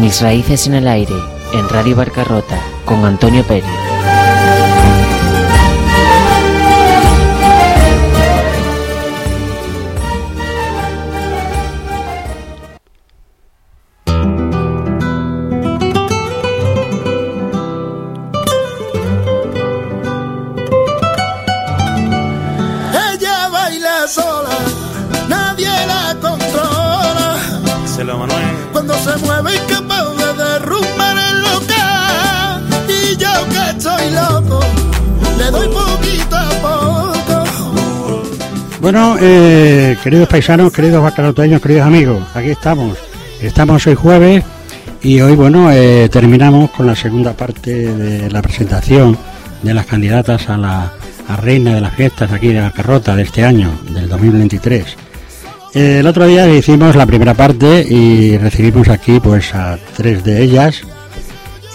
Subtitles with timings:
[0.00, 1.14] Mis raíces en el aire,
[1.52, 3.64] en Radio Barcarrota, con Antonio Pérez.
[22.92, 24.58] Ella baila sola,
[25.28, 27.36] nadie la controla.
[28.88, 32.62] Cuando se mueve es capaz de derrumbar el local.
[32.88, 34.60] Y yo que estoy loco,
[35.36, 38.22] le doy poquito a poco.
[38.80, 42.96] Bueno, eh, queridos paisanos, queridos bacaroteños, queridos amigos, aquí estamos.
[43.42, 44.42] Estamos hoy jueves
[45.02, 49.18] y hoy, bueno, eh, terminamos con la segunda parte de la presentación
[49.62, 50.92] de las candidatas a la
[51.42, 55.07] reina de las fiestas aquí de Barcarrota de este año, del 2023.
[55.74, 60.82] El otro día hicimos la primera parte y recibimos aquí pues a tres de ellas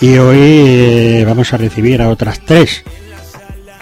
[0.02, 2.84] y hoy eh, vamos a recibir a otras tres.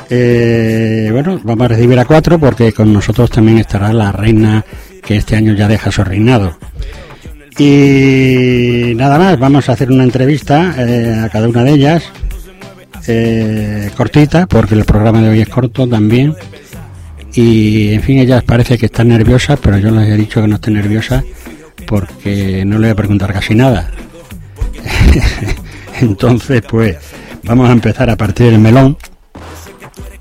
[0.10, 4.66] Eh, bueno, vamos a recibir a cuatro porque con nosotros también estará la reina
[5.02, 6.58] que este año ya deja su reinado.
[7.58, 12.04] Y nada más, vamos a hacer una entrevista eh, a cada una de ellas,
[13.08, 16.36] eh, cortita, porque el programa de hoy es corto también.
[17.34, 20.56] Y en fin, ellas parece que están nerviosas, pero yo les he dicho que no
[20.56, 21.24] estén nerviosas
[21.88, 23.92] porque no le voy a preguntar casi nada.
[26.02, 26.98] Entonces, pues
[27.44, 28.98] vamos a empezar a partir del melón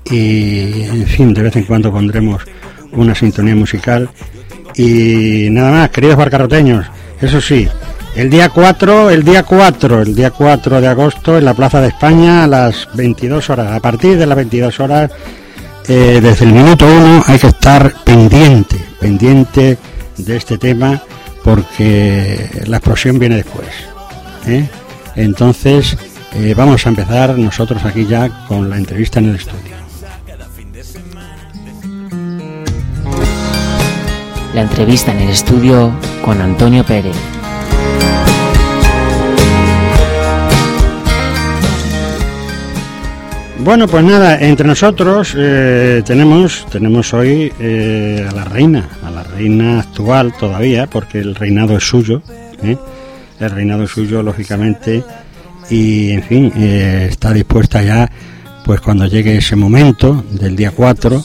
[0.05, 2.43] y en fin, de vez en cuando pondremos
[2.91, 4.09] una sintonía musical.
[4.75, 6.85] Y nada más, queridos barcarroteños,
[7.19, 7.67] eso sí,
[8.15, 11.89] el día 4, el día 4, el día 4 de agosto en la Plaza de
[11.89, 15.11] España a las 22 horas, a partir de las 22 horas,
[15.93, 19.77] eh, desde el minuto 1 hay que estar pendiente, pendiente
[20.15, 21.01] de este tema
[21.43, 23.67] porque la explosión viene después.
[24.47, 24.69] ¿eh?
[25.17, 25.97] Entonces,
[26.33, 29.75] eh, vamos a empezar nosotros aquí ya con la entrevista en el estudio.
[34.55, 35.91] La entrevista en el estudio
[36.23, 37.17] con Antonio Pérez.
[43.63, 49.21] Bueno, pues nada, entre nosotros eh, tenemos tenemos hoy eh, a la reina, a la
[49.21, 52.23] reina actual todavía, porque el reinado es suyo,
[52.63, 52.75] ¿eh?
[53.39, 55.03] el reinado es suyo lógicamente,
[55.69, 58.09] y en fin, eh, está dispuesta ya,
[58.65, 61.23] pues cuando llegue ese momento del día 4,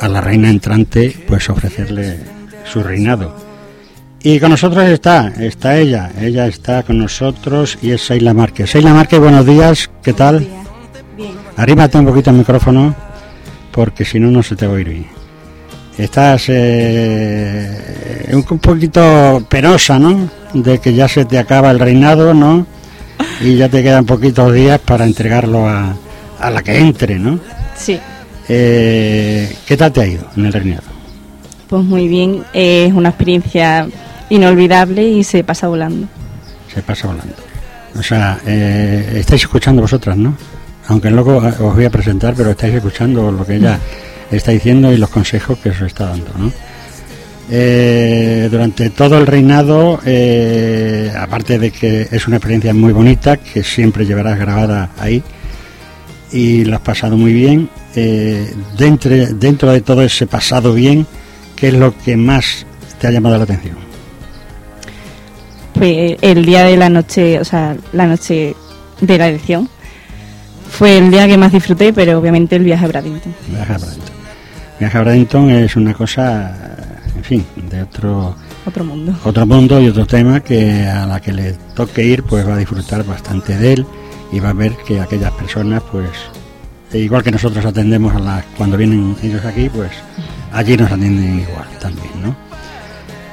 [0.00, 2.18] a la reina entrante, pues ofrecerle
[2.70, 3.34] su reinado.
[4.22, 8.68] Y con nosotros está, está ella, ella está con nosotros y es Seila Márquez.
[8.68, 10.46] Seila Márquez, buenos días, ¿qué tal?
[11.60, 12.94] Arrímate un poquito el micrófono
[13.70, 15.06] porque si no, no se te va a oír bien.
[15.98, 20.28] Estás eh, un poquito penosa, ¿no?
[20.54, 22.66] De que ya se te acaba el reinado, ¿no?
[23.42, 25.94] Y ya te quedan poquitos días para entregarlo a,
[26.38, 27.38] a la que entre, ¿no?
[27.76, 27.98] Sí,
[28.48, 30.82] Eh, ¿Qué tal te ha ido en el reinado?
[31.68, 32.42] pues muy bien.
[32.54, 33.86] Es una experiencia
[34.30, 36.08] inolvidable y se pasa volando.
[36.74, 37.34] Se pasa volando.
[37.96, 40.34] O sea, eh, estáis escuchando vosotras, ¿no?
[40.90, 43.78] Aunque luego eh, os voy a presentar, pero estáis escuchando lo que ella
[44.30, 46.52] está diciendo y los consejos que os está dando, ¿no?
[47.52, 53.64] Eh, durante todo el reinado, eh, aparte de que es una experiencia muy bonita, que
[53.64, 55.22] siempre llevarás grabada ahí,
[56.32, 61.06] y lo has pasado muy bien, eh, dentro, dentro de todo ese pasado bien,
[61.56, 62.66] ¿qué es lo que más
[63.00, 63.76] te ha llamado la atención?
[65.74, 68.54] Pues el día de la noche, o sea, la noche
[69.00, 69.68] de la elección,
[70.70, 73.34] fue el día que más disfruté, pero obviamente el viaje a Bradington.
[73.48, 74.14] Viaje a Bradenton.
[74.78, 76.56] Viaje a Bradenton es una cosa,
[77.16, 78.34] en fin, de otro
[78.64, 79.14] Otro mundo.
[79.24, 82.58] otro mundo y otro tema que a la que le toque ir pues va a
[82.58, 83.86] disfrutar bastante de él
[84.32, 86.08] y va a ver que aquellas personas pues
[86.92, 89.90] e igual que nosotros atendemos a las cuando vienen ellos aquí pues
[90.52, 92.36] allí nos atienden igual también ¿no?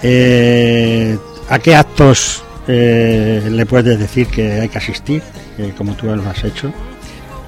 [0.03, 1.17] Eh,
[1.49, 5.21] ¿a qué actos eh, le puedes decir que hay que asistir
[5.57, 6.71] eh, como tú lo has hecho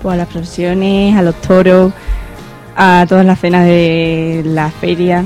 [0.02, 1.92] Pues a las procesiones, a los toros,
[2.76, 5.26] a todas las cenas de la feria.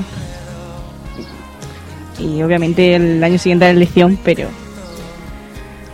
[2.18, 4.48] y obviamente el año siguiente la elección, pero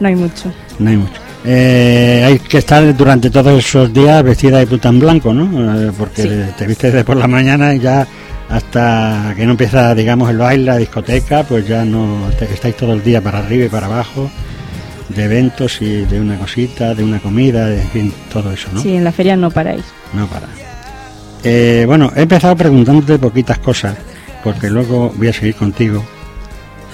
[0.00, 0.52] no hay mucho.
[0.78, 1.20] No hay mucho.
[1.44, 5.88] Eh, hay que estar durante todos esos días vestida de puta en blanco, ¿no?
[5.88, 8.06] Eh, porque te vistes de por la mañana y ya
[8.48, 13.02] hasta que no empieza, digamos, el baile, la discoteca, pues ya no estáis todo el
[13.02, 14.30] día para arriba y para abajo
[15.14, 18.80] de eventos y de una cosita, de una comida, de fin, todo eso, ¿no?
[18.80, 19.84] Sí, en la feria no paráis.
[20.12, 20.46] No para.
[21.42, 23.96] Eh, bueno, he empezado preguntándote poquitas cosas,
[24.44, 26.04] porque luego voy a seguir contigo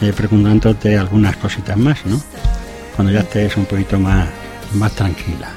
[0.00, 2.20] eh, preguntándote algunas cositas más, ¿no?
[2.94, 4.28] Cuando ya estés un poquito más,
[4.74, 5.48] más tranquila.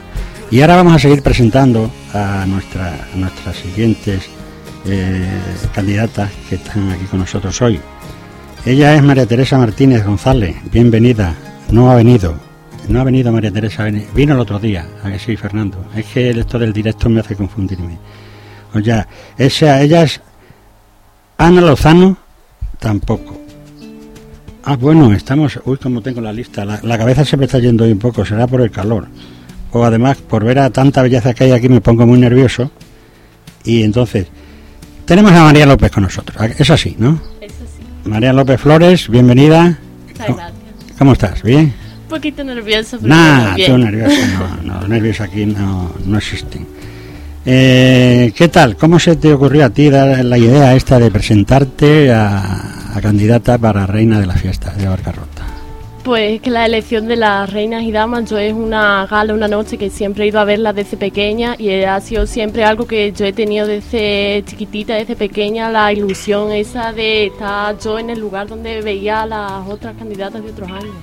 [0.51, 4.23] Y ahora vamos a seguir presentando a, nuestra, nuestras siguientes
[4.85, 5.27] eh,
[5.73, 7.79] candidatas que están aquí con nosotros hoy.
[8.65, 11.33] Ella es María Teresa Martínez González, bienvenida,
[11.71, 12.48] no ha venido,
[12.89, 15.77] no ha venido María Teresa, vino el otro día, a que sí, Fernando.
[15.95, 17.97] Es que esto del directo me hace confundirme.
[18.73, 19.07] O ya,
[19.37, 20.19] esa, ella es
[21.37, 22.17] Ana Lozano,
[22.79, 23.39] tampoco.
[24.63, 25.59] Ah, bueno, estamos.
[25.65, 26.65] Uy, como tengo la lista.
[26.65, 29.07] La, cabeza se me está yendo hoy un poco, será por el calor.
[29.71, 32.71] O además, por ver a tanta belleza que hay aquí, me pongo muy nervioso.
[33.63, 34.27] Y entonces,
[35.05, 36.37] tenemos a María López con nosotros.
[36.57, 37.21] Es así, ¿no?
[37.39, 38.09] Es así.
[38.09, 39.77] María López Flores, bienvenida.
[40.97, 41.41] ¿Cómo, estás?
[41.43, 41.73] ¿Bien?
[42.09, 42.97] Poquito pero.
[43.01, 46.65] Nah, nerviosa, no, no, nervios aquí no, no existen.
[47.45, 48.75] Eh, ¿Qué tal?
[48.75, 53.85] ¿Cómo se te ocurrió a ti dar la idea esta de presentarte a, candidata para
[53.85, 55.45] reina de la fiesta de Barcarrota?
[56.03, 59.77] Pues que la elección de las reinas y damas, yo es una gala, una noche
[59.77, 63.25] que siempre he ido a verla desde pequeña y ha sido siempre algo que yo
[63.25, 68.47] he tenido desde chiquitita, desde pequeña, la ilusión esa de estar yo en el lugar
[68.47, 70.95] donde veía a las otras candidatas de otros años.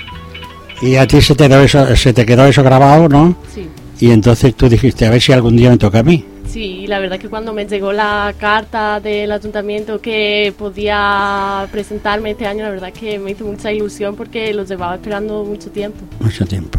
[0.83, 3.37] Y a ti se te, eso, se te quedó eso grabado, ¿no?
[3.55, 3.69] Sí.
[3.99, 6.25] Y entonces tú dijiste, a ver si algún día me toca a mí.
[6.47, 12.47] Sí, la verdad que cuando me llegó la carta del ayuntamiento que podía presentarme este
[12.47, 15.99] año, la verdad que me hizo mucha ilusión porque lo llevaba esperando mucho tiempo.
[16.21, 16.79] Mucho tiempo.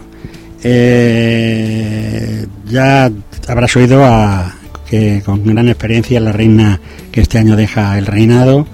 [0.63, 3.11] Eh, ya
[3.47, 4.55] habrás oído a
[4.89, 6.79] que con gran experiencia la reina
[7.11, 8.65] que este año deja el reinado,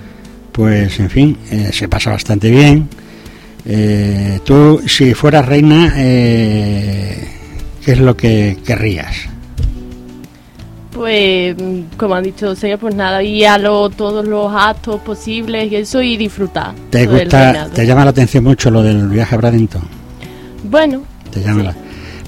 [0.52, 2.88] pues en fin, eh, se pasa bastante bien.
[3.66, 7.28] Eh, tú, si fueras reina, ¿qué
[7.86, 9.30] es lo que querrías?
[10.92, 11.56] Pues,
[11.98, 16.02] como han dicho señor, pues nada, ir a lo, todos los actos posibles y eso
[16.02, 16.74] y disfrutar.
[16.92, 19.82] ¿Te gusta, te llama la atención mucho lo del viaje a Bradenton?
[20.64, 21.04] Bueno.
[21.32, 21.74] Te llama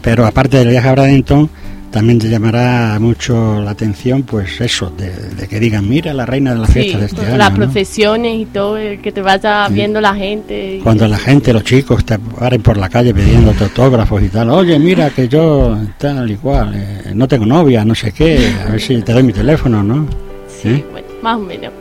[0.01, 1.49] pero aparte del viaje a Bradenton,
[1.95, 6.59] también te llamará mucho la atención, pues eso, de, que digan, mira la reina de
[6.59, 7.37] la fiesta de este año.
[7.37, 10.81] Las procesiones y todo, que te vaya viendo la gente.
[10.83, 14.77] Cuando la gente, los chicos, te paren por la calle pidiendo autógrafos y tal, oye,
[14.77, 18.81] mira que yo tal y cual, eh, no tengo novia, no sé qué, a ver
[18.81, 20.05] si te doy mi teléfono, ¿no?
[20.49, 20.85] Sí, ¿Eh?
[20.91, 21.71] bueno, más o menos.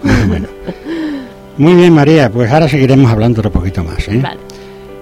[1.58, 4.06] Muy bien, María, pues ahora seguiremos hablando un poquito más.
[4.06, 4.20] ¿eh?
[4.22, 4.38] Vale.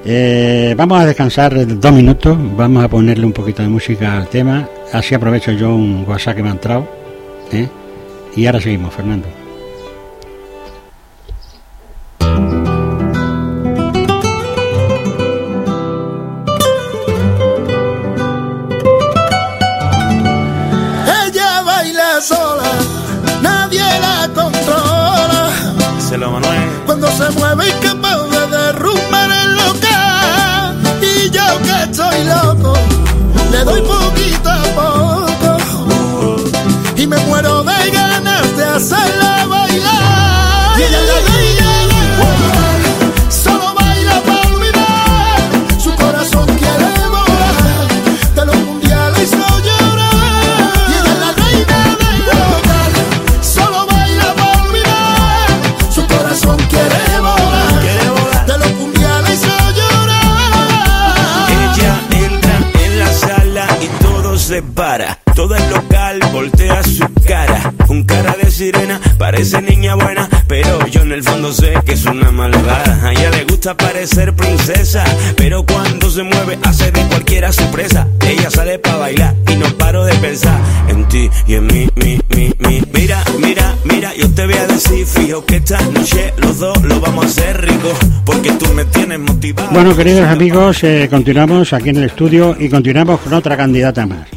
[0.07, 4.67] Eh, vamos a descansar dos minutos, vamos a ponerle un poquito de música al tema,
[4.93, 6.89] así aprovecho yo un WhatsApp que me ha entrado.
[7.53, 7.69] ¿eh?
[8.37, 9.29] Y ahora seguimos, Fernando.
[69.43, 70.29] Parece niña buena.
[70.47, 73.01] Pero yo en el fondo sé que es una malvada.
[73.03, 75.05] A ella le gusta parecer princesa.
[75.37, 78.07] Pero cuando se mueve, hace de cualquiera sorpresa.
[78.21, 80.59] Ella sale para bailar y no paro de pensar
[80.89, 82.83] en ti y en mí, mi, mi, mi.
[82.93, 87.01] Mira, mira, mira, yo te voy a decir, fijo que esta noche los dos lo
[87.01, 87.93] vamos a hacer rico.
[88.25, 89.71] Porque tú me tienes motivado.
[89.73, 94.29] Bueno, queridos amigos, eh, continuamos aquí en el estudio y continuamos con otra candidata más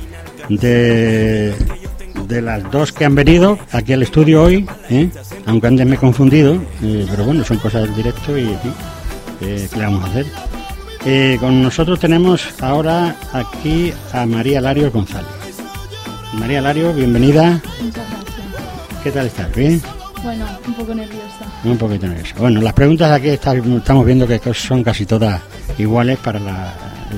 [0.49, 1.53] de,
[2.27, 5.09] de las dos que han venido aquí al estudio hoy, ¿eh?
[5.45, 8.57] aunque antes me he confundido, eh, pero bueno, son cosas del directo y
[9.41, 10.25] eh, ¿qué le vamos a hacer?
[11.39, 15.29] con nosotros tenemos ahora aquí a María Lario González.
[16.33, 17.61] María Lario, bienvenida.
[17.79, 19.03] Muchas gracias.
[19.03, 19.55] ¿Qué tal estás?
[19.55, 19.79] ¿Bien?
[20.23, 21.45] Bueno, un poco nerviosa.
[21.63, 22.35] Un poquito nerviosa.
[22.39, 25.39] Bueno, las preguntas aquí estamos viendo que son casi todas
[25.77, 26.73] iguales para la...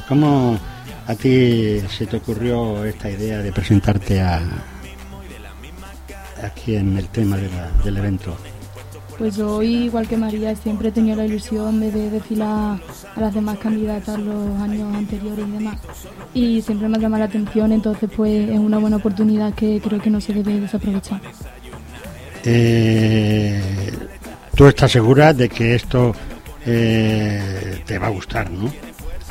[0.09, 0.59] ¿Cómo
[1.07, 4.41] a ti se te ocurrió esta idea de presentarte a,
[6.43, 7.37] aquí en el tema
[7.83, 8.35] del evento?
[9.17, 12.79] Pues yo, igual que María, siempre he tenido la ilusión de, desfilar
[13.15, 15.79] a las demás candidatas los años anteriores y demás.
[16.35, 19.99] Y siempre me ha llamado la atención, entonces pues es una buena oportunidad que creo
[19.99, 21.19] que no se debe desaprovechar.
[22.45, 23.91] Eh,
[24.55, 26.13] ¿Tú estás segura de que esto
[26.65, 28.71] eh, te va a gustar, no?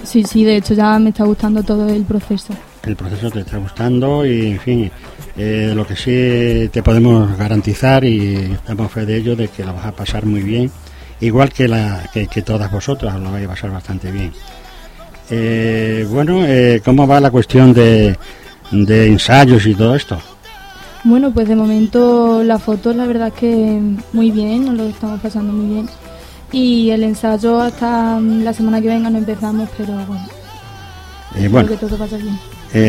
[0.02, 2.54] Sí, sí, de hecho ya me está gustando todo el proceso.
[2.86, 4.90] El proceso te está gustando y, en fin,
[5.36, 9.74] eh, lo que sí te podemos garantizar y damos fe de ello de que lo
[9.74, 10.70] vas a pasar muy bien,
[11.20, 14.32] igual que, la, que, todas vosotras lo vais a pasar bastante bien.
[15.30, 18.16] Eh, bueno, eh, ¿cómo va la cuestión de,
[18.70, 20.18] de ensayos y todo esto?
[21.02, 23.80] Bueno, pues de momento la foto la verdad que
[24.12, 25.88] muy bien, nos lo estamos pasando muy bien.
[26.52, 30.26] Y el ensayo hasta la semana que venga no empezamos, pero bueno.
[31.50, 32.38] bueno, que todo pasa bien.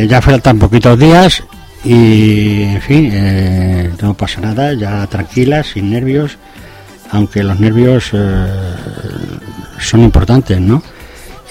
[0.09, 1.43] Ya faltan poquitos días
[1.83, 6.37] y, en fin, eh, no pasa nada, ya tranquila, sin nervios,
[7.11, 8.47] aunque los nervios eh,
[9.79, 10.81] son importantes, ¿no?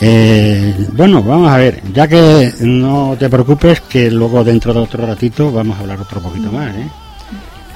[0.00, 5.07] Eh, bueno, vamos a ver, ya que no te preocupes, que luego dentro de otro
[5.07, 6.88] ratito vamos a hablar otro poquito más, ¿eh?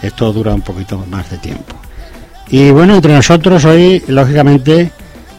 [0.03, 1.77] Esto dura un poquito más de tiempo.
[2.51, 4.91] Y bueno, entre nosotros hoy, lógicamente,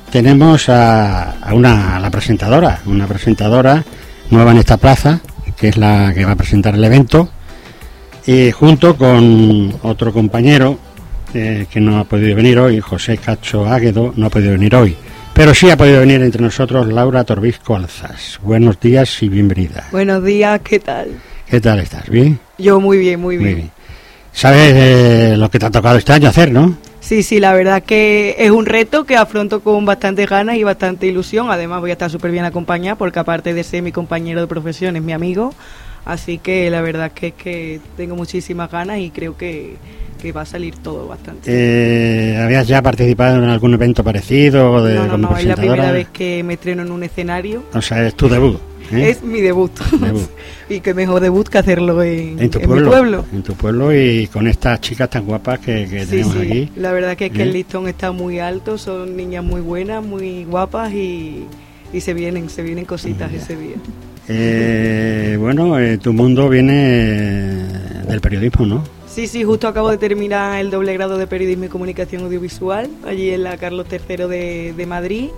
[0.09, 3.83] tenemos a, a una a la presentadora, una presentadora
[4.31, 5.21] nueva en esta plaza,
[5.57, 7.29] que es la que va a presentar el evento,
[8.25, 10.79] y junto con otro compañero
[11.33, 14.95] eh, que no ha podido venir hoy, José Cacho Águedo, no ha podido venir hoy.
[15.33, 18.39] Pero sí ha podido venir entre nosotros Laura Torbisco Alzas.
[18.43, 19.87] Buenos días y bienvenida.
[19.91, 21.09] Buenos días, ¿qué tal?
[21.47, 22.09] ¿Qué tal estás?
[22.09, 22.39] ¿Bien?
[22.57, 23.71] Yo muy bien, muy bien.
[24.33, 26.77] ¿Sabes eh, lo que te ha tocado este año hacer, no?
[27.11, 31.07] Sí, sí, la verdad que es un reto que afronto con bastante ganas y bastante
[31.07, 31.51] ilusión.
[31.51, 34.95] Además voy a estar súper bien acompañada porque aparte de ser mi compañero de profesión
[34.95, 35.53] es mi amigo.
[36.05, 39.77] Así que la verdad que es que tengo muchísimas ganas y creo que,
[40.35, 41.49] va a salir todo bastante.
[41.51, 44.83] Eh, ¿Habías ya participado en algún evento parecido?
[44.83, 47.63] De, no, no, es la primera vez que me estreno en un escenario.
[47.73, 48.59] O sea, es tu debut.
[48.91, 49.09] ¿Eh?
[49.09, 49.71] Es mi debut.
[50.69, 53.25] y qué mejor debut que hacerlo en, tu pueblo, mi pueblo.
[53.33, 56.69] En tu pueblo y con estas chicas tan guapas que, tenemos aquí.
[56.75, 57.53] La verdad que, es que el ¿Eh?
[57.53, 61.45] listón está muy alto, son niñas muy buenas, muy guapas y,
[61.99, 63.77] se vienen, se vienen cositas ese día.
[64.33, 67.67] Eh, bueno, tu mundo viene
[68.07, 68.83] del periodismo, ¿no?
[69.07, 73.31] Sí, sí, justo acabo de terminar el doble grado de periodismo y comunicación audiovisual allí
[73.31, 75.29] en la Carlos III de, de Madrid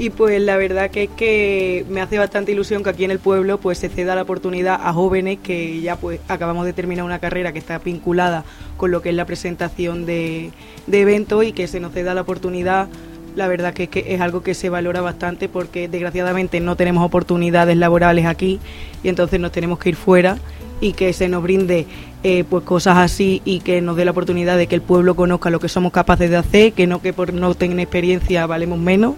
[0.00, 3.18] y pues la verdad que es que me hace bastante ilusión que aquí en el
[3.18, 7.18] pueblo pues se ceda la oportunidad a jóvenes que ya pues acabamos de terminar una
[7.18, 8.44] carrera que está vinculada
[8.78, 10.52] con lo que es la presentación de,
[10.90, 12.88] eventos y que se nos ceda la oportunidad
[13.36, 17.04] la verdad que es, que es algo que se valora bastante porque desgraciadamente no tenemos
[17.04, 18.60] oportunidades laborales aquí
[19.02, 20.38] y entonces nos tenemos que ir fuera
[20.80, 21.86] y que se nos brinde
[22.22, 25.50] eh, pues cosas así y que nos dé la oportunidad de que el pueblo conozca
[25.50, 29.14] lo que somos capaces de hacer, que no que por no tener experiencia valemos menos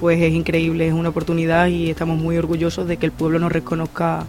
[0.00, 3.50] pues es increíble, es una oportunidad y estamos muy orgullosos de que el pueblo nos
[3.50, 4.26] reconozca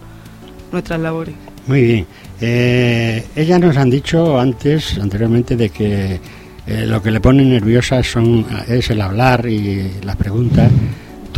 [0.72, 1.34] nuestras labores.
[1.66, 2.06] Muy bien.
[2.40, 6.20] Eh, ellas nos han dicho antes, anteriormente, de que
[6.68, 10.70] eh, lo que le pone nerviosa son, es el hablar y las preguntas.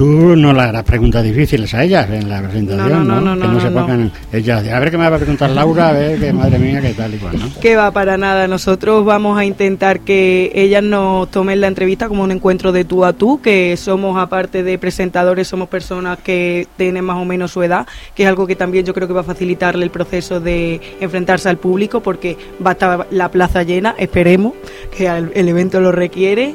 [0.01, 3.21] Tú no le harás preguntas difíciles a ellas en la presentación, ¿no?
[3.21, 5.51] no, no, no que no, se pongan ellas a ver qué me va a preguntar
[5.51, 7.61] Laura, a ver qué madre mía, qué tal y cual, ¿no?
[7.61, 8.49] Que va para nada.
[8.49, 13.05] Nosotros vamos a intentar que ellas nos tomen la entrevista como un encuentro de tú
[13.05, 17.63] a tú, que somos aparte de presentadores, somos personas que tienen más o menos su
[17.63, 20.81] edad, que es algo que también yo creo que va a facilitarle el proceso de
[21.01, 24.55] enfrentarse al público, porque va a estar la plaza llena, esperemos
[24.97, 26.55] que el evento lo requiere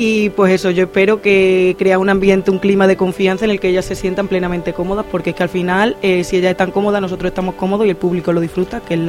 [0.00, 3.58] y pues eso, yo espero que crea un ambiente, un clima de confianza en el
[3.58, 6.70] que ellas se sientan plenamente cómodas, porque es que al final, eh, si ellas están
[6.70, 9.00] cómodas, nosotros estamos cómodos y el público lo disfruta, que es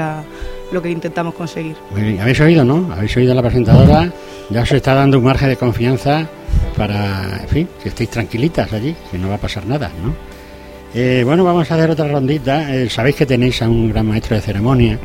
[0.71, 1.75] lo que intentamos conseguir.
[2.19, 2.91] Habéis oído, ¿no?
[2.91, 4.11] Habéis oído a la presentadora,
[4.49, 6.27] ya os está dando un margen de confianza
[6.75, 10.15] para, en fin, que estéis tranquilitas allí, que no va a pasar nada, ¿no?
[10.95, 12.75] Eh, bueno, vamos a hacer otra rondita.
[12.75, 14.97] Eh, sabéis que tenéis a un gran maestro de ceremonia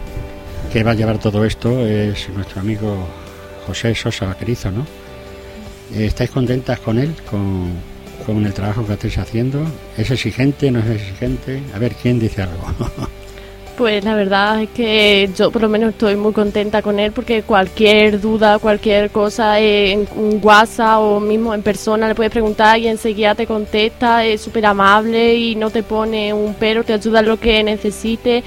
[0.72, 3.06] que va a llevar todo esto, es nuestro amigo
[3.66, 5.03] José Sosa Vaquerizo, ¿no?
[5.96, 7.70] ¿Estáis contentas con él, con,
[8.26, 9.64] con el trabajo que estáis haciendo?
[9.96, 11.62] ¿Es exigente, no es exigente?
[11.74, 12.64] A ver, ¿quién dice algo?
[13.76, 17.42] Pues la verdad es que yo por lo menos estoy muy contenta con él porque
[17.42, 20.06] cualquier duda, cualquier cosa en
[20.40, 25.34] WhatsApp o mismo en persona le puedes preguntar y enseguida te contesta, es súper amable
[25.34, 28.44] y no te pone un pero, te ayuda en lo que necesites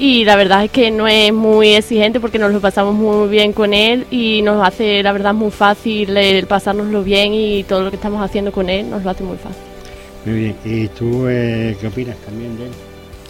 [0.00, 3.52] y la verdad es que no es muy exigente porque nos lo pasamos muy bien
[3.52, 7.90] con él y nos hace la verdad muy fácil el pasárnoslo bien y todo lo
[7.90, 9.60] que estamos haciendo con él nos lo hace muy fácil.
[10.24, 12.70] Muy bien, ¿y tú eh, qué opinas también de él?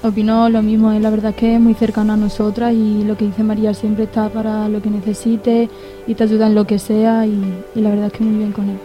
[0.05, 3.25] Opino lo mismo, la verdad es que es muy cercano a nosotras y lo que
[3.25, 5.69] dice María siempre está para lo que necesite
[6.07, 7.43] y te ayuda en lo que sea y,
[7.75, 8.79] la verdad es que muy bien con él.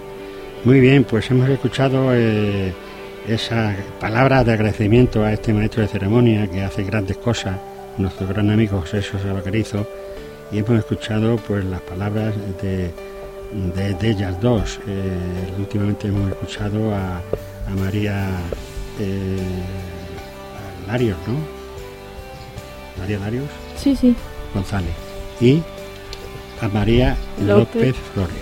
[0.63, 2.73] Muy bien, pues hemos escuchado eh,
[3.27, 7.55] esa palabra de agradecimiento a este maestro de ceremonia que hace grandes cosas
[7.97, 9.33] nuestro gran amigo José Sosa
[10.51, 12.91] y hemos escuchado pues las palabras de,
[13.75, 14.79] de, ellas dos.
[14.87, 18.29] Eh, últimamente hemos escuchado a, a María
[18.99, 19.37] eh,
[20.87, 21.35] Larios, ¿no?
[22.99, 23.45] María Larios.
[23.75, 24.15] Sí, sí.
[24.53, 24.93] González.
[25.41, 25.61] Y
[26.61, 28.35] a María López, Flores.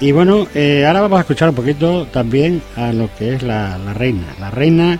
[0.00, 3.78] Y bueno, eh, ahora vamos a escuchar un poquito también a lo que es la,
[3.78, 4.34] la reina.
[4.40, 4.98] La reina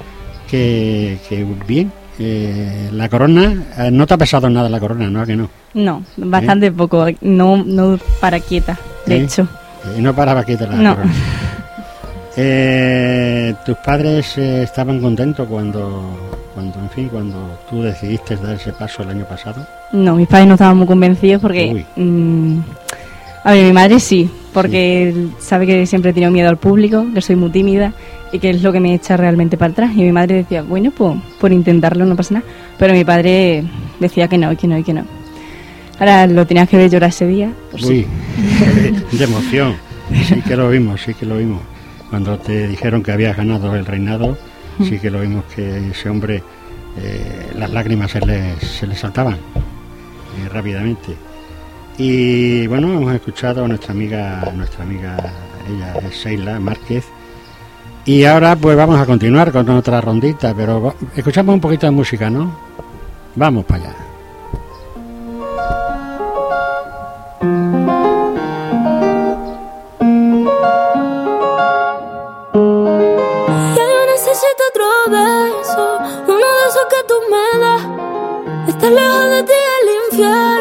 [0.49, 5.25] que, que bien eh, la corona, eh, ¿no te ha pesado nada la corona, no?
[5.25, 5.49] que no?
[5.75, 6.73] No, bastante ¿Eh?
[6.73, 9.49] poco, no, no para quieta, de hecho.
[9.99, 10.97] No paraba quieta la no.
[10.97, 11.13] corona.
[13.65, 16.17] ¿Tus padres estaban contentos cuando,
[16.55, 19.67] cuando, en fin, cuando tú decidiste dar ese paso el año pasado?
[19.93, 21.85] No, mis padres no estaban muy convencidos porque...
[21.97, 22.61] Mm,
[23.45, 27.21] a ver, mi madre sí, porque sabe que siempre he tenido miedo al público, que
[27.21, 27.95] soy muy tímida
[28.33, 29.93] y que es lo que me echa realmente para atrás.
[29.95, 32.47] Y mi madre decía, bueno, pues por intentarlo no pasa nada.
[32.79, 33.65] Pero mi padre
[33.99, 35.05] decía que no, que no y que no.
[35.99, 37.53] Ahora lo tenías que ver llorar ese día.
[37.71, 38.07] Pues Uy,
[39.13, 39.75] de emoción.
[40.27, 41.61] Sí que lo vimos, sí que lo vimos.
[42.11, 44.37] Cuando te dijeron que habías ganado el reinado,
[44.83, 46.43] sí que lo vimos que ese hombre,
[46.99, 51.15] eh, las lágrimas se le, se le saltaban eh, rápidamente.
[51.99, 55.17] Y bueno, hemos escuchado a nuestra amiga, nuestra amiga,
[55.69, 57.05] ella es Sheila Márquez,
[58.05, 62.29] y ahora pues vamos a continuar con otra rondita, pero escuchamos un poquito de música,
[62.29, 62.51] ¿no?
[63.37, 63.97] Vamos para allá.
[78.69, 80.52] Estar lejos de ti el infierno,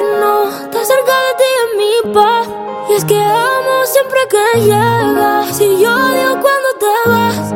[3.02, 5.58] Y que amo siempre que llegas.
[5.58, 7.50] Si yo odio cuando te vas,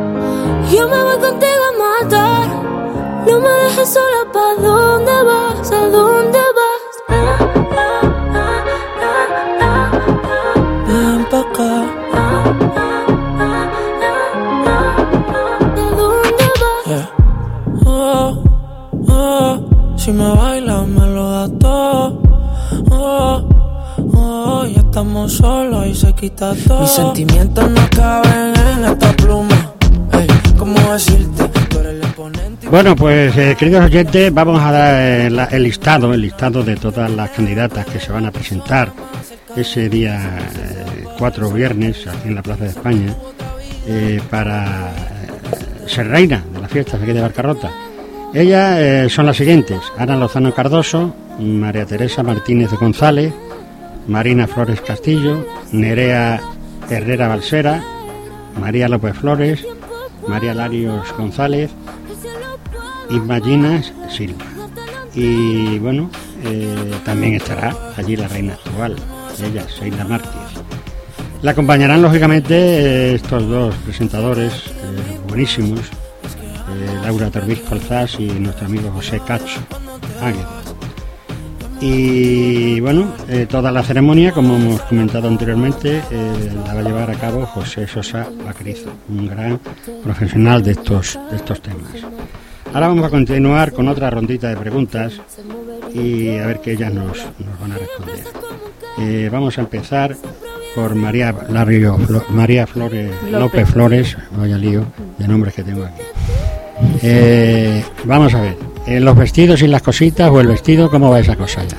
[0.72, 2.48] yo me voy contigo a matar.
[3.26, 5.70] No me dejes sola, ¿pa' dónde vas?
[5.70, 6.35] ¿A dónde
[25.28, 26.80] solos y se quita todo.
[26.80, 29.72] Mis sentimientos no caben en esta pluma.
[30.12, 30.26] Ey,
[30.58, 31.48] ¿cómo decirte?
[31.68, 32.68] Tú eres el exponente.
[32.68, 37.10] Bueno, pues eh, queridos oyentes, vamos a dar eh, el listado, el listado de todas
[37.10, 38.92] las candidatas que se van a presentar
[39.56, 43.16] ese día eh, 4 viernes aquí en la Plaza de España
[43.88, 44.92] eh, para
[45.86, 47.70] ser reina de las fiestas aquí de Barcarrota.
[48.34, 53.32] Ellas eh, son las siguientes: Ana Lozano Cardoso, María Teresa Martínez de González,
[54.08, 56.40] Marina Flores Castillo, Nerea
[56.88, 57.82] Herrera Balsera,
[58.60, 59.66] María López Flores,
[60.26, 61.70] María Larios González,
[63.10, 64.44] Imagina Silva.
[65.14, 66.10] Y bueno,
[66.44, 68.96] eh, también estará allí la reina actual,
[69.42, 70.30] ella, Sheila Márquez.
[71.42, 78.90] La acompañarán lógicamente estos dos presentadores eh, buenísimos, eh, Laura Torbiz Colzás y nuestro amigo
[78.90, 79.60] José Cacho
[80.20, 80.65] Águeda.
[81.80, 87.10] Y bueno, eh, toda la ceremonia, como hemos comentado anteriormente, eh, la va a llevar
[87.10, 89.60] a cabo José Sosa Vaquerizo, un gran
[90.02, 91.90] profesional de estos, de estos temas.
[92.72, 95.20] Ahora vamos a continuar con otra rondita de preguntas
[95.94, 98.24] y a ver qué ellas nos, nos van a responder.
[98.98, 100.16] Eh, vamos a empezar
[100.74, 103.68] por María, Lario, Flo- María Flores, López.
[103.68, 104.84] Flores, vaya lío
[105.18, 106.02] de nombres que tengo aquí.
[108.04, 111.36] Vamos a ver, eh, los vestidos y las cositas o el vestido, ¿cómo va esa
[111.36, 111.76] cosa ya?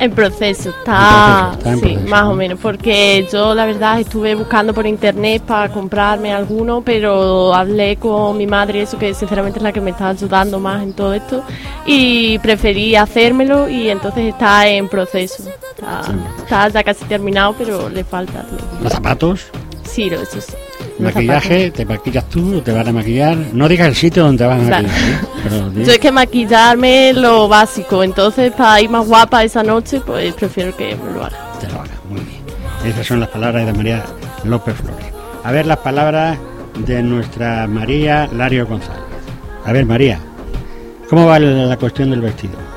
[0.00, 3.66] En proceso, está, En proceso, está en sí, proceso, más o menos, porque yo la
[3.66, 9.12] verdad estuve buscando por internet para comprarme alguno, pero hablé con mi madre, eso que
[9.12, 11.42] sinceramente es la que me está ayudando más en todo esto,
[11.84, 15.42] y preferí hacérmelo y entonces está en proceso.
[15.74, 16.02] Está,
[16.38, 18.44] está ya casi terminado, pero le falta.
[18.80, 19.50] Los zapatos,
[19.88, 20.52] Sí, eso sí.
[20.98, 23.36] Maquillaje, te maquillas tú, te van a maquillar.
[23.52, 25.84] No digas el sitio donde vas a maquillar, ¿eh?
[25.84, 30.76] Yo es que maquillarme lo básico, entonces para ir más guapa esa noche, pues prefiero
[30.76, 31.38] que me lo haga.
[31.60, 31.92] te lo haga.
[32.08, 32.42] Muy bien.
[32.84, 34.04] Esas son las palabras de María
[34.44, 35.06] López Flores.
[35.44, 36.38] A ver las palabras
[36.86, 39.02] de nuestra María Lario González.
[39.64, 40.18] A ver, María,
[41.08, 42.67] ¿Cómo va la cuestión del vestido?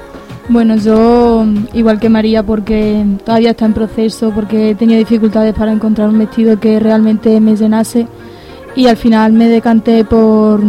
[0.51, 5.71] Bueno, yo igual que María porque todavía está en proceso, porque he tenido dificultades para
[5.71, 8.05] encontrar un vestido que realmente me llenase
[8.75, 10.59] y al final me decanté por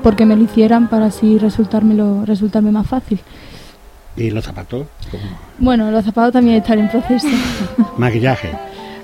[0.00, 3.18] porque me lo hicieran para así resultármelo, resultarme más fácil.
[4.16, 4.86] ¿Y los zapatos?
[5.58, 7.26] Bueno, los zapatos también están en proceso.
[7.98, 8.52] Maquillaje.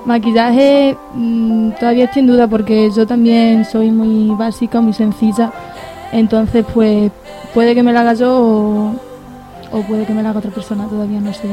[0.04, 5.50] Maquillaje mm, todavía estoy en duda porque yo también soy muy básica, muy sencilla.
[6.12, 7.10] Entonces, pues
[7.52, 9.07] puede que me la haga yo o,
[9.70, 11.48] puede que me la haga otra persona, todavía no sé.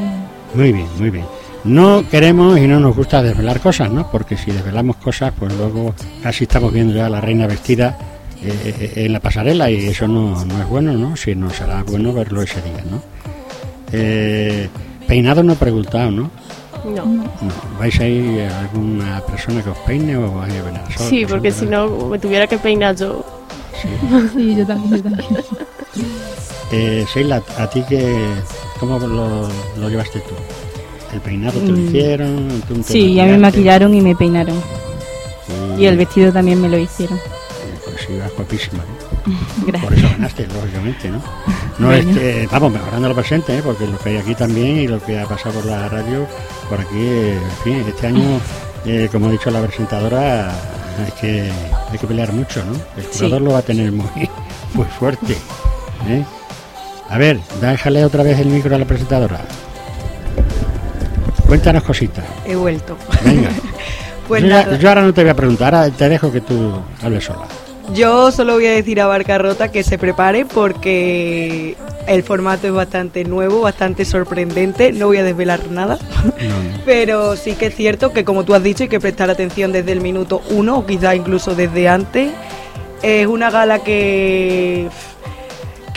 [0.54, 1.24] Muy bien, muy bien.
[1.64, 4.10] No queremos y no nos gusta desvelar cosas, ¿no?
[4.10, 7.98] Porque si desvelamos cosas, pues luego casi estamos viendo ya a la reina vestida
[8.42, 11.16] eh, eh, en la pasarela y eso no, no es bueno, ¿no?
[11.16, 13.02] Si no será bueno verlo ese día, ¿no?
[13.92, 14.68] Eh,
[15.08, 16.30] peinado no he preguntado, ¿no?
[16.84, 17.24] No.
[17.80, 21.10] ¿Vais a ir a alguna persona que os peine o vais a venir solo?
[21.10, 23.24] Sí, porque si no me tuviera que peinar yo.
[24.32, 25.26] Sí, yo también, yo también.
[26.72, 28.16] Eh, Sheila, ¿a ti que,
[28.80, 29.48] cómo lo,
[29.88, 30.34] llevaste tú?
[31.12, 31.86] ¿El peinado te lo mm.
[31.86, 32.62] hicieron?
[32.84, 34.60] sí, a mí me maquillaron y me peinaron.
[35.78, 37.18] Y el vestido también me lo hicieron.
[37.84, 38.84] Pues ibas guapísima.
[39.82, 41.22] Por eso ganaste, lógicamente, ¿no?
[41.78, 43.60] No es que, vamos, mejorando lo presente, ¿eh?
[43.62, 46.26] porque lo que hay aquí también y lo que ha pasado por la radio,
[46.70, 48.40] por aquí, en fin, este año,
[48.86, 50.52] eh, como ha dicho la presentadora,
[51.04, 51.50] hay que,
[51.90, 52.72] hay que pelear mucho, ¿no?
[52.96, 54.30] El jugador lo va a tener muy,
[54.72, 55.36] muy fuerte.
[56.08, 56.24] ¿eh?
[57.08, 59.40] A ver, déjale otra vez el micro a la presentadora.
[61.46, 62.24] Cuéntanos cositas.
[62.44, 62.96] He vuelto.
[63.24, 63.50] Venga.
[64.28, 67.46] pues yo, ahora no te voy a preguntar, ahora te dejo que tú hables sola.
[67.94, 71.76] Yo solo voy a decir a Barcarrota que se prepare porque
[72.08, 74.92] el formato es bastante nuevo, bastante sorprendente.
[74.92, 75.98] No voy a desvelar nada,
[76.84, 79.92] pero sí que es cierto que, como tú has dicho, hay que prestar atención desde
[79.92, 82.32] el minuto uno o quizá incluso desde antes.
[83.02, 84.88] Es una gala que,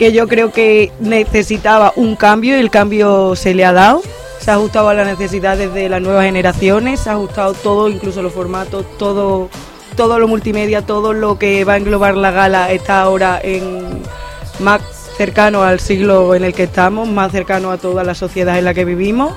[0.00, 4.00] que yo creo que necesitaba un cambio y el cambio se le ha dado.
[4.38, 8.22] Se ha ajustado a las necesidades de las nuevas generaciones, se ha ajustado todo, incluso
[8.22, 9.50] los formatos, todo
[9.96, 14.00] todo lo multimedia, todo lo que va a englobar la gala está ahora en
[14.60, 14.80] más
[15.18, 18.72] cercano al siglo en el que estamos, más cercano a toda la sociedad en la
[18.72, 19.34] que vivimos.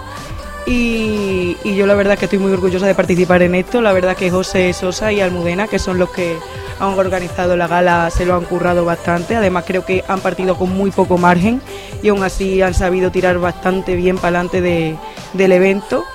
[0.66, 3.82] Y, yo la verdad que estoy muy orgullosa de participar en esto.
[3.82, 6.38] La verdad que José Sosa y Almudena, que son los que
[6.80, 9.36] han organizado la gala, se lo han currado bastante.
[9.36, 11.62] Además creo que han partido con muy poco margen
[12.02, 14.98] y aún así han sabido tirar bastante bien para adelante
[15.34, 16.06] del evento.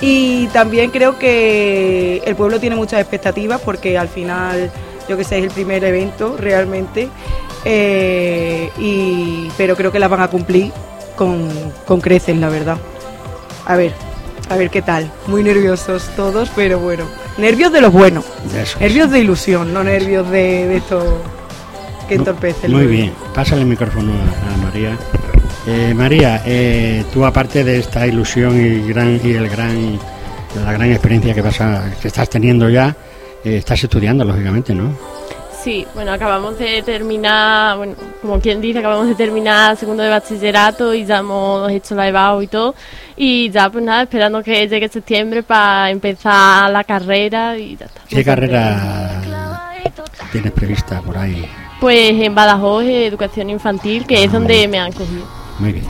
[0.00, 4.70] Y también creo que el pueblo tiene muchas expectativas porque al final,
[5.08, 7.08] yo que sé, es el primer evento realmente.
[7.64, 10.70] Eh, y, pero creo que las van a cumplir
[11.16, 11.48] con,
[11.86, 12.76] con creces, la verdad.
[13.66, 13.92] A ver,
[14.48, 15.10] a ver qué tal.
[15.26, 17.04] Muy nerviosos todos, pero bueno.
[17.36, 18.22] Nervios de lo bueno.
[18.80, 21.20] nervios de ilusión, no nervios de, esto
[22.08, 22.68] que entorpece.
[22.68, 23.12] Muy bien.
[23.34, 24.96] Pásale el micrófono a María.
[25.66, 29.98] Eh, María, eh, tú aparte de esta ilusión y, gran, y el gran,
[30.64, 32.94] la gran experiencia que, pasa, que estás teniendo ya,
[33.44, 35.15] eh, estás estudiando, lógicamente, ¿no?
[35.66, 40.94] Sí, bueno, acabamos de terminar, bueno, como quien dice, acabamos de terminar segundo de bachillerato
[40.94, 42.76] y ya hemos hecho la EBAU y todo.
[43.16, 48.00] Y ya, pues nada, esperando que llegue septiembre para empezar la carrera y ya está.
[48.08, 49.72] ¿Qué carrera
[50.30, 51.44] tienes prevista por ahí?
[51.80, 55.26] Pues en Badajoz, educación infantil, que es donde me han cogido.
[55.58, 55.86] Muy bien.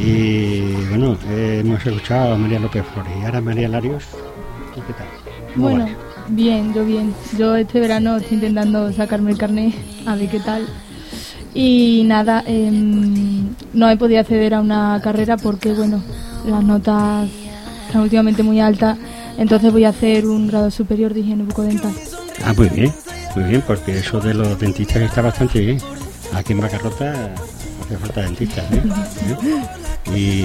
[0.00, 4.08] Y bueno, hemos escuchado a María López Flores y ahora María Larios.
[4.74, 5.06] ¿Qué tal?
[5.54, 5.86] Bueno,
[6.30, 7.14] bien, yo bien.
[7.36, 9.74] Yo este verano estoy intentando sacarme el carnet,
[10.06, 10.66] a ver qué tal.
[11.54, 16.02] Y nada, em, no he podido acceder a una carrera porque, bueno,
[16.46, 17.28] las notas
[17.86, 18.98] están últimamente muy altas.
[19.38, 21.92] Entonces voy a hacer un grado superior de higiene bucodental.
[22.44, 22.92] Ah, muy bien,
[23.34, 25.78] muy bien, porque eso de los dentistas está bastante bien.
[26.34, 27.32] Aquí en Bacarrota
[27.82, 28.62] hace falta dentista.
[28.72, 28.82] ¿eh?
[30.14, 30.44] Y,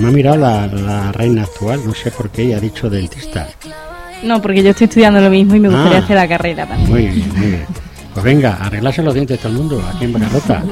[0.00, 3.48] me ha mirado la, reina actual, no sé por qué ella ha dicho dentista.
[4.24, 6.02] No, porque yo estoy estudiando lo mismo y me gustaría ah.
[6.02, 6.90] hacer la carrera también.
[6.90, 7.66] Muy bien, muy bien.
[8.12, 10.62] Pues venga, arreglarse los dientes todo el mundo, aquí en Bacarrota.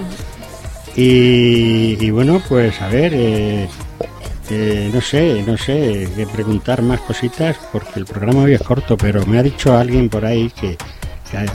[0.94, 3.68] Y, bueno, pues a ver, eh,
[4.50, 8.96] eh, no sé, no sé, que preguntar más cositas porque el programa hoy es corto,
[8.96, 10.76] pero me ha dicho alguien por ahí que,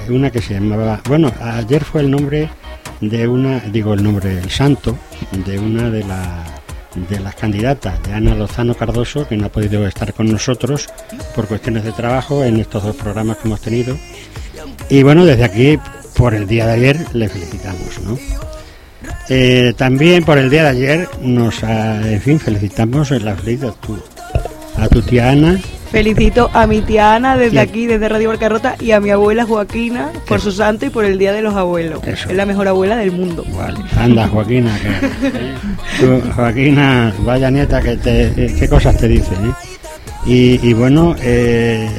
[0.10, 2.49] una que se llamaba, bueno, ayer fue el nombre
[2.99, 4.97] de una, digo el nombre, el santo,
[5.45, 6.03] de una de,
[6.95, 10.88] de las candidatas, de Ana Lozano Cardoso, que no ha podido estar con nosotros
[11.36, 13.97] por cuestiones de trabajo en estos dos programas que hemos tenido.
[14.89, 15.80] Y bueno, desde aquí,
[16.15, 18.17] por el día de ayer, le felicitamos, ¿no?
[19.30, 23.97] Eh, también por el día de ayer nos, en fin, felicitamos la feliz a tu,
[24.78, 25.60] a tu tía Ana
[25.91, 30.12] Felicito a mi tía Ana desde aquí, desde Radio Barcarrota, y a mi abuela Joaquina
[30.28, 32.02] por su santo y por el Día de los Abuelos.
[32.06, 33.45] Es la mejor abuela del mundo.
[33.97, 39.34] Anda, Joaquina, que, Joaquina, vaya nieta, que te, qué cosas te dice.
[39.34, 40.60] ¿eh?
[40.62, 41.89] Y, bueno, eh,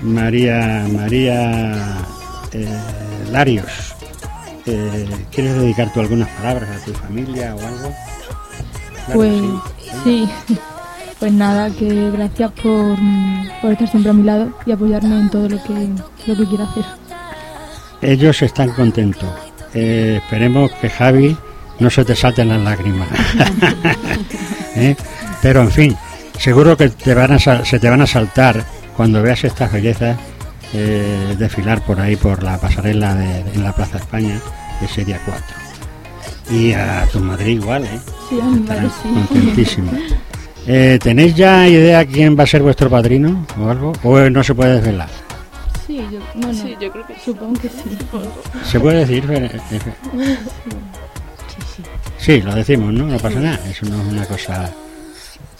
[0.00, 1.98] María, María
[2.52, 2.66] eh,
[3.30, 3.94] Larios,
[4.66, 7.94] eh, ¿quieres dedicar tú algunas palabras a tu familia o algo?
[9.14, 9.42] pues
[10.02, 10.28] sí.
[11.22, 12.98] Pues nada, que gracias por,
[13.70, 15.88] estar siempre a mi lado y apoyarme en todo lo que,
[16.26, 16.84] lo que quiera hacer.
[18.00, 19.30] Ellos están contentos.
[19.72, 21.36] Eh, esperemos que Javi
[21.78, 23.06] no se te salten las lágrimas.
[24.74, 24.96] ¿Eh?
[25.40, 25.96] Pero en fin,
[26.40, 28.64] seguro que te van a, se te van a saltar
[28.96, 30.18] cuando veas estas bellezas
[30.74, 34.40] eh, desfilar por ahí por la pasarela de, en la Plaza España
[34.82, 35.44] ese día 4.
[36.50, 38.00] Y a tu madre igual, ¿eh?
[38.28, 39.08] Sí, a mi madre sí.
[39.08, 39.92] Contentísimo.
[40.66, 43.92] Eh, ¿Tenéis ya idea quién va a ser vuestro padrino o algo?
[44.04, 45.08] ¿O no se puede desvelar?
[45.86, 46.20] Sí, yo,
[46.52, 47.98] sí, creo que supongo que sí.
[48.64, 49.24] ¿Se puede decir?
[52.18, 53.06] Sí, lo decimos, ¿no?
[53.06, 53.60] No pasa nada.
[53.68, 54.72] Eso no es una cosa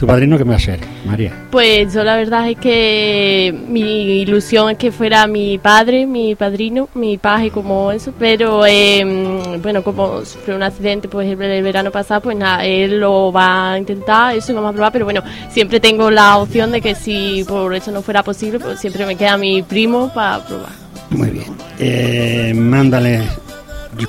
[0.03, 1.33] ¿Tu padrino qué me va a ser, María?
[1.53, 6.89] Pues yo la verdad es que mi ilusión es que fuera mi padre, mi padrino,
[6.97, 12.21] mi paje como eso, pero em, bueno, como sufrió un accidente pues el, verano pasado,
[12.21, 16.11] pues nada, él lo va a intentar, eso vamos a probar, pero bueno, siempre tengo
[16.11, 19.63] la opción de que si por eso no fuera posible, pues siempre me queda mi
[19.63, 20.73] primo para probar.
[21.11, 21.47] Muy bien.
[21.79, 23.23] Eh, mándale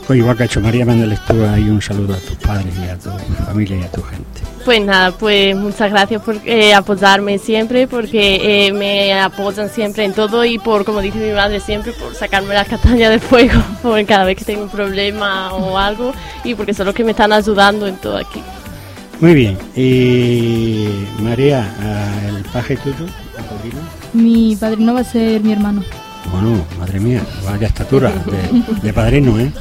[0.10, 2.98] igual que ha hecho María, mándales tú ahí un saludo a tus padres y a
[2.98, 3.10] tu
[3.46, 4.42] familia y a tu gente.
[4.64, 10.14] Pues nada, pues muchas gracias por eh, apoyarme siempre, porque eh, me apoyan siempre en
[10.14, 14.04] todo y por, como dice mi madre siempre, por sacarme la castaña del fuego por
[14.06, 16.14] cada vez que tengo un problema o algo
[16.46, 18.42] y porque son los que me están ayudando en todo aquí.
[19.20, 20.88] Muy bien, y
[21.20, 21.66] María,
[22.28, 23.06] ¿el paje tuyo,
[23.38, 23.80] el padrino?
[24.14, 25.84] Mi padrino va a ser mi hermano.
[26.32, 29.52] Bueno, madre mía, vaya estatura de, de padrino, ¿eh?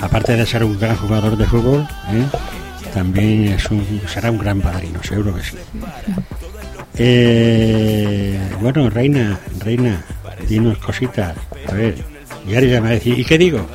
[0.00, 2.24] aparte de ser un gran jugador de fútbol, ¿eh?
[2.92, 5.56] también es un, será un gran padrino, seguro que sí.
[6.96, 10.04] Eh, bueno, Reina, Reina,
[10.48, 11.36] dinos cositas.
[11.68, 11.96] A ver,
[12.46, 13.66] y ahora ya me va a decir, ¿y qué digo?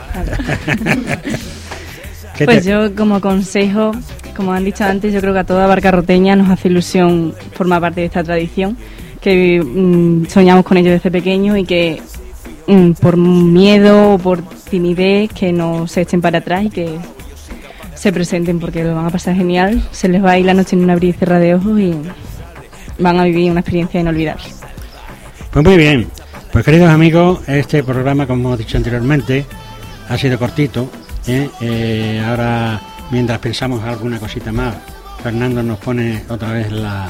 [2.45, 3.91] pues yo como consejo,
[4.35, 8.01] como han dicho antes, yo creo que a toda barcarroteña nos hace ilusión formar parte
[8.01, 8.77] de esta tradición,
[9.21, 12.01] que mm, soñamos con ello desde pequeño y que
[12.67, 16.97] mm, por miedo o por timidez que no se echen para atrás y que
[17.95, 19.87] se presenten porque lo van a pasar genial.
[19.91, 21.93] Se les va a ir la noche en un abrir y cerrar de ojos y
[22.99, 24.43] van a vivir una experiencia inolvidable.
[25.51, 26.07] Pues muy bien.
[26.51, 29.45] Pues queridos amigos, este programa, como hemos dicho anteriormente,
[30.07, 30.89] ha sido cortito.
[31.27, 31.49] ¿eh?
[31.59, 32.79] Eh, ahora,
[33.11, 34.75] mientras pensamos alguna cosita más,
[35.21, 37.09] Fernando nos pone otra vez la,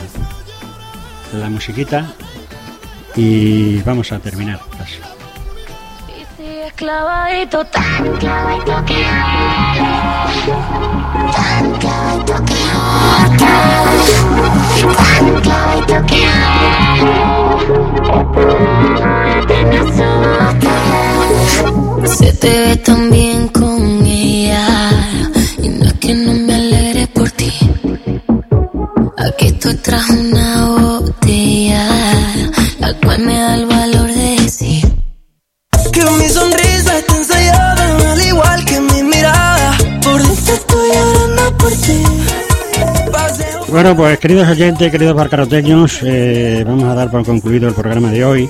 [1.33, 2.13] la musiquita
[3.15, 4.59] y vamos a terminar
[6.65, 9.03] tan clavadito tan clavadito que
[11.35, 11.65] tan
[16.07, 16.25] que
[22.07, 23.04] Se te ve tan
[44.25, 48.49] queridos oyentes, queridos barcaroteños, eh, vamos a dar por concluido el programa de hoy.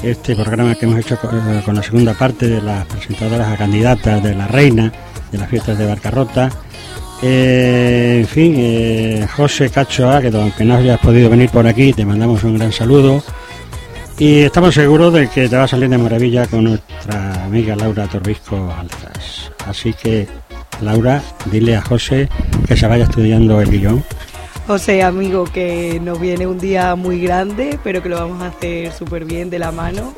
[0.00, 4.22] Este programa que hemos hecho eh, con, la segunda parte de las presentadoras a candidatas
[4.22, 4.92] de la reina
[5.32, 6.50] de las fiestas de Barcarrota.
[7.20, 12.04] Eh, en fin, eh, José Cachoa, que aunque no hayas podido venir por aquí, te
[12.04, 13.20] mandamos un gran saludo.
[14.20, 18.06] Y estamos seguros de que te va a salir de maravilla con nuestra amiga Laura
[18.06, 19.50] Torbisco Alzas.
[19.66, 20.28] Así que,
[20.80, 22.28] Laura, dile a José
[22.68, 24.04] que se vaya estudiando el guion.
[24.68, 28.92] José, amigo, que nos viene un día muy grande, pero que lo vamos a hacer
[28.92, 30.12] súper bien de la mano.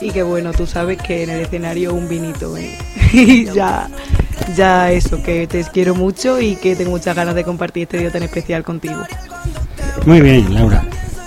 [0.00, 2.78] Y que bueno, tú sabes que en el escenario un vinito, ¿eh?
[3.12, 3.88] y ya,
[4.56, 8.12] ya eso, que te quiero mucho y que tengo muchas ganas de compartir este día
[8.12, 9.02] tan especial contigo.
[10.06, 10.84] Muy bien, Laura.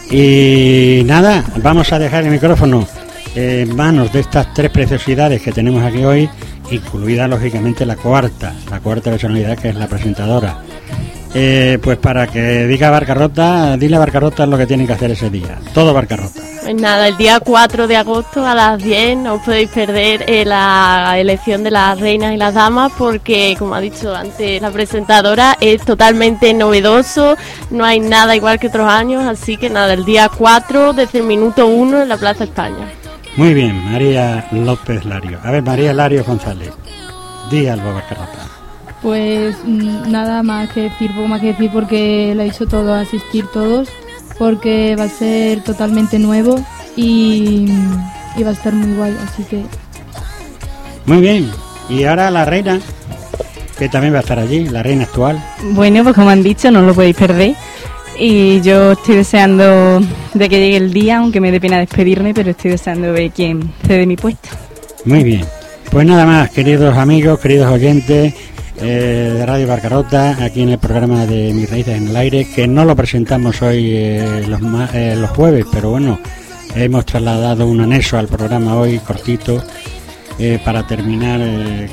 [0.10, 2.88] Y nada, vamos a dejar el micrófono
[3.36, 6.30] en manos de estas tres preciosidades que tenemos aquí hoy,
[6.71, 10.63] incluida lógicamente la cuarta, la cuarta personalidad que es la presentadora.
[11.36, 15.32] Eh, pues para que diga Barcarrota, dile a Barcarrota lo que tienen que hacer ese
[15.32, 15.58] día.
[15.74, 16.41] Todo Barcarrota.
[16.62, 20.46] Pues nada, el día 4 de agosto a las 10 no os podéis perder eh,
[20.46, 25.58] la elección de las reinas y las damas porque, como ha dicho antes la presentadora,
[25.60, 27.36] es totalmente novedoso,
[27.72, 31.26] no hay nada igual que otros años, así que nada, el día 4 desde el
[31.26, 32.91] minuto 1 en la Plaza España.
[33.36, 35.39] Muy bien, María López Lario.
[35.43, 36.72] A ver, María Lario González,
[37.50, 38.53] di algo, Barcarrota.
[39.04, 42.94] Pues mm, nada más que decir, poco más que decir porque lo ha dicho todo,
[42.94, 43.89] asistir todos,
[44.39, 46.56] porque va a ser totalmente nuevo
[46.96, 47.68] y,
[48.38, 49.62] y va a estar muy guay, así que...
[51.06, 51.52] Muy bien,
[51.89, 52.80] y ahora la reina,
[53.78, 55.44] que también va a estar allí, la reina actual.
[55.72, 57.56] Bueno, pues como han dicho, no lo podéis perder.
[58.18, 60.00] Y yo estoy deseando
[60.34, 63.74] de que llegue el día, aunque me dé pena despedirme, pero estoy deseando ver quién
[63.86, 64.50] cede mi puesto.
[65.04, 65.46] Muy bien.
[65.92, 68.34] Pues nada más, queridos amigos, queridos oyentes
[68.86, 72.67] eh, de Radio Barcarota, aquí en el programa de Mis Raíces en el Aire, que
[72.67, 74.60] no lo presentamos hoy eh, los,
[74.93, 76.19] eh, los jueves, pero bueno,
[76.76, 79.63] hemos trasladado un anexo al programa hoy cortito
[80.65, 81.39] para terminar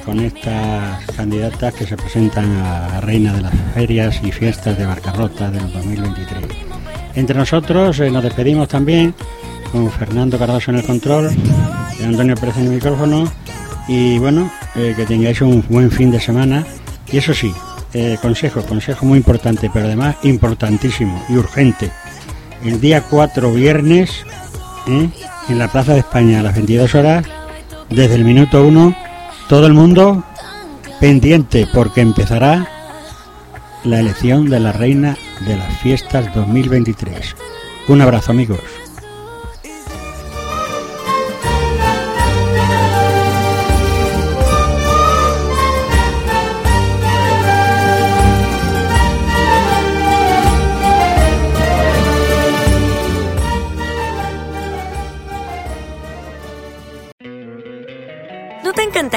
[0.05, 5.51] con estas candidatas que se presentan a Reina de las Ferias y Fiestas de Barcarrota
[5.51, 6.45] del 2023.
[7.15, 9.15] Entre nosotros nos despedimos también
[9.71, 11.31] con Fernando Cardoso en el control,
[12.03, 13.31] Antonio Pérez en el micrófono
[13.87, 16.65] y bueno, que tengáis un buen fin de semana
[17.13, 17.53] y eso sí,
[18.23, 21.91] consejo, consejo muy importante, pero además importantísimo y urgente.
[22.65, 24.25] El día 4 viernes
[24.87, 27.27] en la Plaza de España a las 22 horas
[27.89, 28.95] desde el minuto uno,
[29.49, 30.25] todo el mundo
[31.01, 32.69] pendiente porque empezará
[33.85, 37.35] la elección de la reina de las fiestas 2023.
[37.89, 38.61] Un abrazo amigos.